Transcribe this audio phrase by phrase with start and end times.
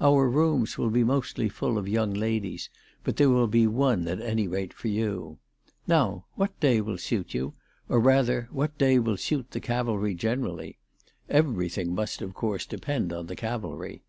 [0.00, 2.70] Our rooms will be mostly full of young ladies,
[3.02, 5.38] but there will be one at any rate for you.
[5.88, 7.54] Now, what day will suit you,
[7.88, 10.78] or rather what day will suit the Cavalry generally?
[11.28, 14.04] Everything must of course depend on the Cavalry.